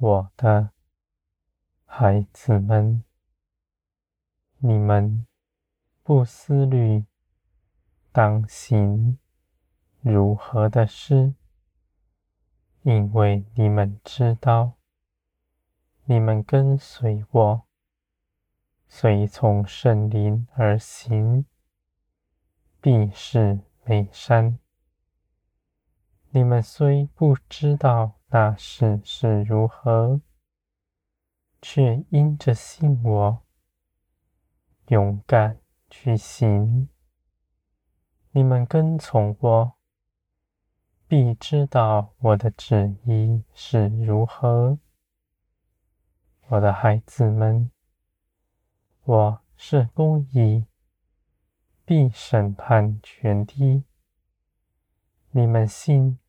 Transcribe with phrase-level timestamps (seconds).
[0.00, 0.70] 我的
[1.84, 3.02] 孩子们，
[4.58, 5.26] 你们
[6.04, 7.04] 不思虑
[8.12, 9.18] 当行
[10.00, 11.34] 如何的事，
[12.82, 14.74] 因为你们知道，
[16.04, 17.66] 你们跟随我，
[18.86, 21.44] 随从圣灵而行，
[22.80, 24.60] 必是美善。
[26.38, 30.20] 你们虽不知道那事是如何，
[31.60, 33.42] 却因着信我，
[34.86, 35.58] 勇敢
[35.90, 36.88] 去行。
[38.30, 39.72] 你们跟从我，
[41.08, 44.78] 必知道我的旨意是如何。
[46.50, 47.68] 我的孩子们，
[49.02, 50.66] 我是公义，
[51.84, 53.82] 必审判全地。
[55.32, 56.20] 你们信，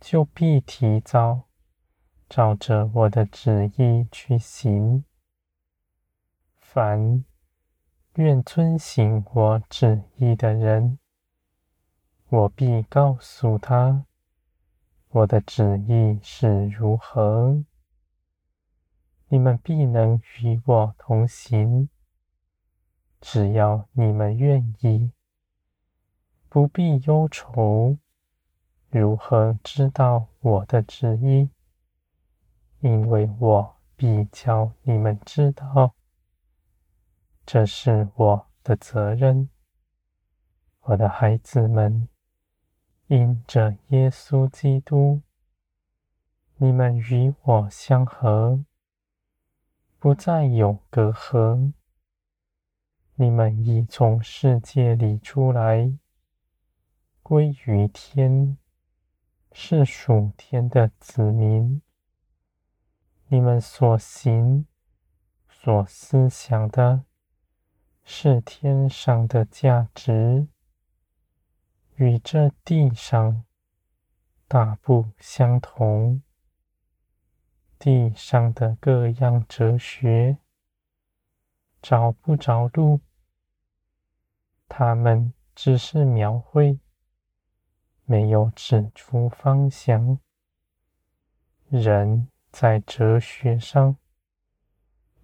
[0.00, 1.42] 就必提早
[2.28, 5.04] 照着我的旨意去行。
[6.56, 7.24] 凡
[8.14, 10.98] 愿遵行我旨意的人，
[12.28, 14.06] 我必告诉他，
[15.10, 17.62] 我的旨意是如何。
[19.28, 21.88] 你们必能与我同行，
[23.20, 25.12] 只要你们愿意。
[26.48, 27.98] 不必忧愁，
[28.90, 31.48] 如何知道我的旨意？
[32.80, 35.94] 因为我必叫你们知道，
[37.46, 39.48] 这是我的责任。
[40.80, 42.08] 我的孩子们，
[43.06, 45.22] 因着耶稣基督，
[46.56, 48.64] 你们与我相合，
[50.00, 51.72] 不再有隔阂。
[53.14, 55.96] 你们已从世界里出来。
[57.22, 58.56] 归于天，
[59.52, 61.82] 是属天的子民。
[63.28, 64.66] 你们所行、
[65.48, 67.04] 所思想的，
[68.02, 70.48] 是天上的价值，
[71.96, 73.44] 与这地上
[74.48, 76.22] 大不相同。
[77.78, 80.38] 地上的各样哲学，
[81.80, 83.00] 找不着路，
[84.68, 86.78] 他们只是描绘。
[88.10, 90.18] 没有指出方向。
[91.68, 93.98] 人在哲学上，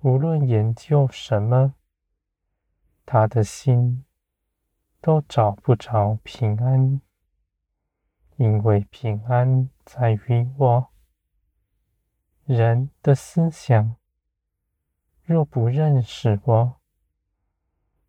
[0.02, 1.74] 无论研究什么，
[3.04, 4.04] 他的心
[5.00, 7.00] 都找不着平安，
[8.36, 10.86] 因为平安在于我。
[12.44, 13.96] 人的思想
[15.24, 16.76] 若不认识我，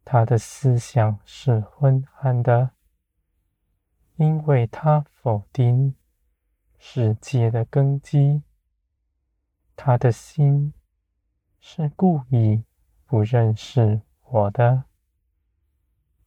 [0.06, 2.77] 他的思想是昏暗的。
[4.18, 5.96] 因为他否定
[6.80, 8.42] 世界的根基，
[9.76, 10.74] 他的心
[11.60, 12.64] 是故意
[13.06, 14.86] 不认识我的。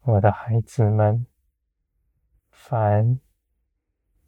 [0.03, 1.27] 我的孩子们，
[2.51, 3.19] 凡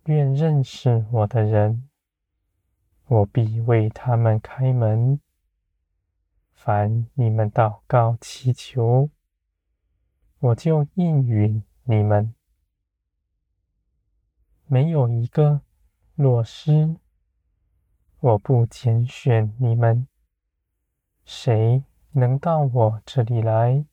[0.06, 1.88] 愿认识我的人，
[3.06, 5.20] 我必为他们开门。
[6.50, 9.08] 凡你们祷告祈求，
[10.40, 12.34] 我就应允你们。
[14.72, 15.60] 没有一个
[16.14, 16.96] 落失，
[18.20, 20.08] 我不拣选你们。
[21.26, 23.84] 谁能到我这里来？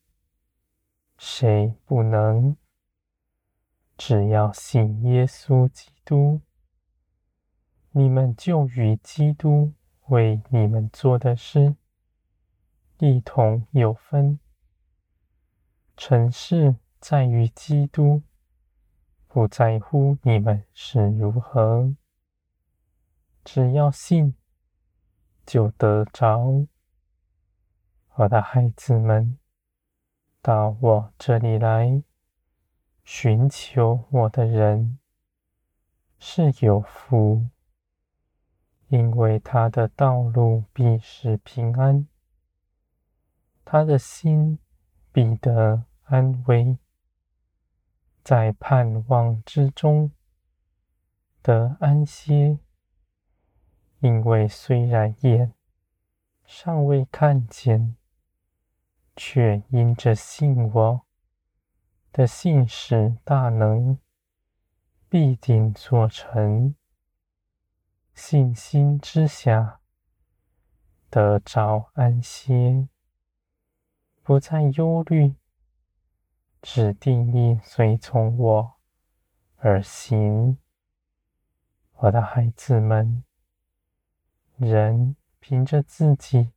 [1.18, 2.56] 谁不能？
[3.98, 6.40] 只要信耶稣基督，
[7.92, 9.74] 你们就与基督
[10.06, 11.76] 为你们做的事
[13.00, 14.40] 一同有分。
[15.98, 18.22] 成事在于基督。
[19.40, 21.96] 不在乎你们是如何，
[23.46, 24.36] 只要信，
[25.46, 26.68] 就得着。
[28.16, 29.40] 我的孩子们，
[30.42, 32.04] 到我这里来，
[33.06, 35.00] 寻求我的人
[36.18, 37.48] 是有福，
[38.90, 42.06] 因为他的道路必是平安，
[43.64, 44.60] 他的心
[45.14, 46.78] 必得安慰。
[48.24, 50.12] 在盼望之中
[51.42, 52.60] 得安歇，
[54.00, 55.54] 因为虽然眼
[56.46, 57.96] 尚未看见，
[59.16, 61.02] 却因着信我
[62.12, 63.98] 的信使大能，
[65.08, 66.76] 必定做成。
[68.14, 69.80] 信心之下
[71.10, 72.90] 得着安歇，
[74.22, 75.39] 不再忧虑。
[76.62, 78.74] 只定意随从我
[79.58, 80.58] 而行，
[81.96, 83.24] 我的孩子们，
[84.58, 86.52] 人凭着自己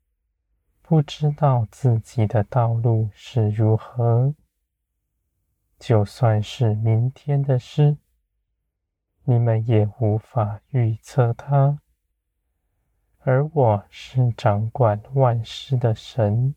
[0.83, 4.35] 不知道自己的道路是如何，
[5.79, 7.97] 就算是明天的事，
[9.25, 11.79] 你们也无法预测它。
[13.21, 16.57] 而我是掌管万事的神，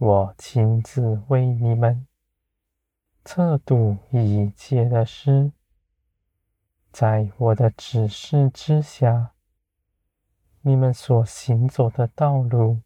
[0.00, 2.06] 我亲自为你们
[3.22, 5.52] 测度一切的事，
[6.90, 9.34] 在我的指示之下，
[10.62, 12.80] 你们所行走的道路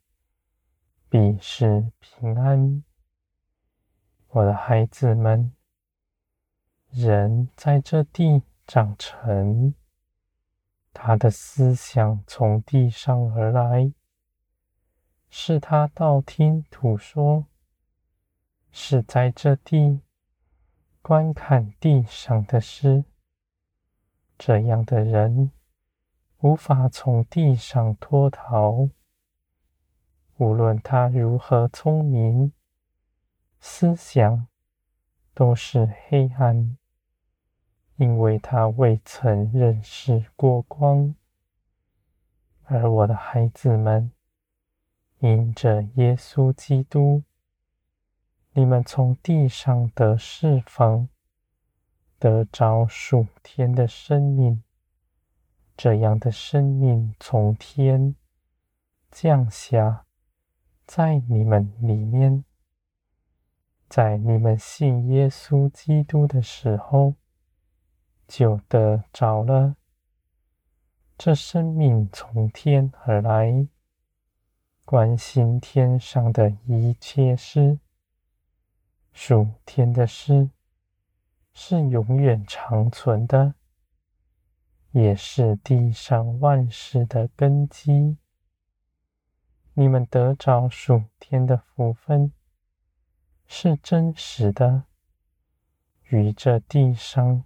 [1.08, 2.82] 必是平安。
[4.30, 5.54] 我的孩子们，
[6.90, 9.72] 人在这地长成。
[10.92, 13.92] 他的思想从地上而来，
[15.36, 17.46] 是他道听途说，
[18.70, 20.00] 是在这地
[21.02, 23.04] 观看地上的事。
[24.38, 25.50] 这样的人
[26.38, 28.88] 无法从地上脱逃，
[30.36, 32.52] 无论他如何聪明，
[33.58, 34.46] 思想
[35.34, 36.78] 都是黑暗。
[37.96, 41.12] 因为他未曾认识过光，
[42.66, 44.12] 而我的孩子们，
[45.24, 47.22] 因着耶稣基督，
[48.52, 51.08] 你们从地上得释放，
[52.18, 54.62] 得着属天的生命。
[55.78, 58.14] 这样的生命从天
[59.10, 60.04] 降下，
[60.84, 62.44] 在你们里面，
[63.88, 67.14] 在你们信耶稣基督的时候。
[68.26, 69.76] 就得着了。
[71.18, 73.68] 这生命从天而来，
[74.84, 77.78] 关心天上的一切事，
[79.12, 80.50] 属天的事
[81.54, 83.54] 是永远长存的，
[84.90, 88.18] 也是地上万事的根基。
[89.72, 92.32] 你们得着属天的福分，
[93.46, 94.84] 是真实的，
[96.04, 97.44] 与这地上。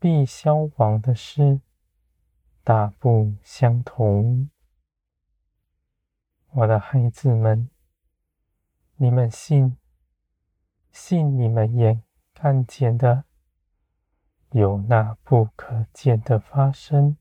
[0.00, 1.60] 必消亡的事，
[2.62, 4.50] 大不相同。
[6.56, 7.68] 我的孩子们，
[8.94, 9.76] 你们信，
[10.92, 13.24] 信你们眼看见的，
[14.52, 17.16] 有那不可见的发生。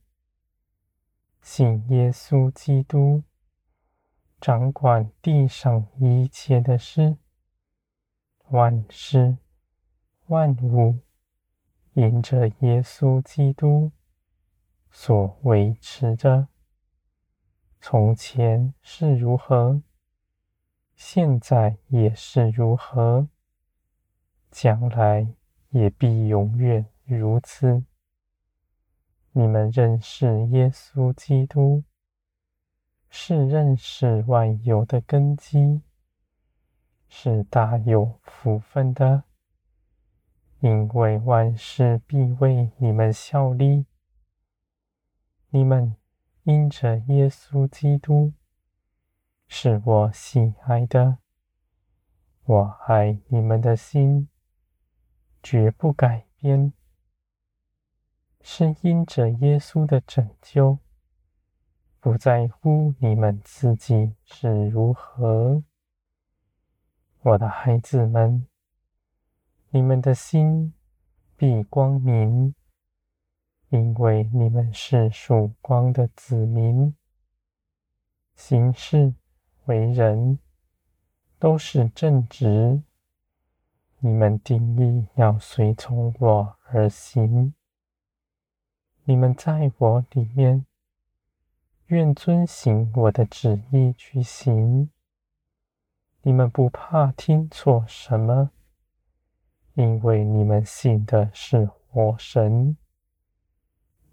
[1.41, 3.23] 信耶稣基督，
[4.39, 7.17] 掌管地上一切的事，
[8.49, 9.39] 万事
[10.27, 10.99] 万物。
[11.93, 13.91] 因着耶稣基督
[14.91, 16.47] 所维持着，
[17.85, 19.81] 从前是如何，
[20.95, 23.27] 现在也是如何，
[24.49, 25.27] 将来
[25.71, 27.83] 也必永远如此。
[29.33, 31.83] 你们认识耶稣基督，
[33.09, 35.81] 是认识万有的根基，
[37.09, 39.25] 是大有福分的。
[40.61, 43.85] 因为万事必为你们效力，
[45.49, 45.97] 你们
[46.43, 48.33] 因着耶稣基督
[49.47, 51.19] 是我喜爱的，
[52.43, 54.27] 我爱你们的心
[55.41, 56.73] 绝不改变，
[58.41, 60.79] 是因着耶稣的拯救，
[62.01, 65.63] 不在乎你们自己是如何，
[67.21, 68.45] 我的孩子们。
[69.69, 70.73] 你们的心
[71.37, 72.53] 必光明，
[73.73, 76.95] 因为你们是曙光的子民。
[78.35, 79.15] 行事
[79.65, 80.37] 为人
[81.39, 82.83] 都是正直。
[83.97, 87.55] 你们定意要随从我而行。
[89.05, 90.67] 你们在我里面，
[91.87, 94.91] 愿遵行我的旨意去行。
[96.21, 98.51] 你们不怕听错什么。
[99.73, 102.77] 因为你们信的是活神，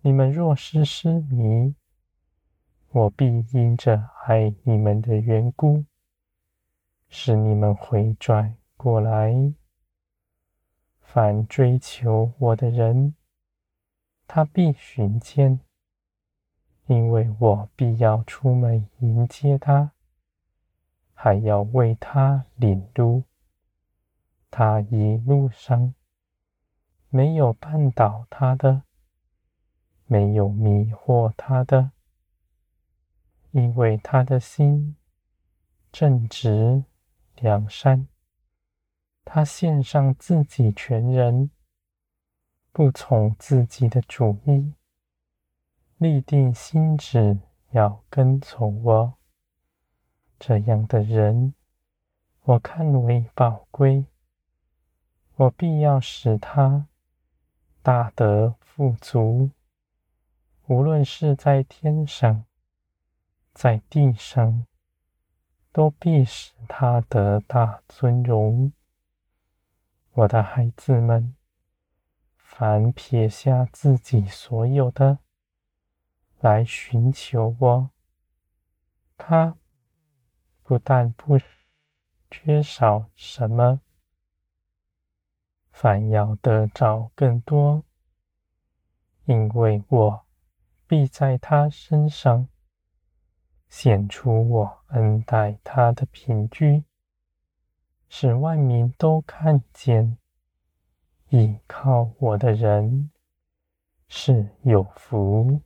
[0.02, 1.74] 你们若是失迷，
[2.88, 5.84] 我必因着爱你们的缘故，
[7.10, 9.52] 使你们回转过来。
[11.00, 13.14] 凡追求我的人，
[14.26, 15.60] 他必寻见，
[16.86, 19.92] 因为我必要出门迎接他，
[21.12, 23.24] 还要为他领路。
[24.50, 25.94] 他一路上
[27.10, 28.84] 没有绊倒他的，
[30.12, 31.92] 没有迷惑他的，
[33.52, 34.96] 因为他的心
[35.92, 36.82] 正直
[37.36, 38.08] 良善。
[39.24, 41.52] 他献上自己全人，
[42.72, 44.74] 不从自己的主意，
[45.98, 47.38] 立定心志
[47.70, 49.14] 要跟从我，
[50.40, 51.54] 这样的人，
[52.42, 54.06] 我看为宝贵。
[55.36, 56.88] 我必要使他
[57.80, 59.50] 大得富足，
[60.70, 62.44] 无论是在天上，
[63.52, 64.68] 在地上，
[65.72, 68.72] 都必使他得大尊荣。
[70.12, 71.34] 我的孩子们，
[72.36, 75.18] 凡撇下自己所有的，
[76.38, 77.90] 来寻求我，
[79.18, 79.56] 他
[80.62, 81.36] 不但不
[82.30, 83.80] 缺少什么，
[85.72, 87.82] 反要得着更多，
[89.24, 90.26] 因为我
[90.90, 92.48] 必在他身上
[93.68, 96.82] 显出我恩待他的凭据，
[98.08, 100.18] 使万民都看见，
[101.28, 103.12] 倚靠我的人
[104.08, 105.60] 是有福。